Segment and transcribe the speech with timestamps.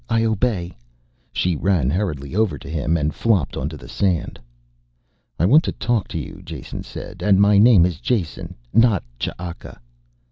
[0.09, 0.75] I obey."
[1.31, 4.39] She ran hurriedly over to him and flopped onto the sand.
[5.37, 7.21] "I want to talk to you," Jason said.
[7.21, 9.79] "And my name is Jason, not Ch'aka."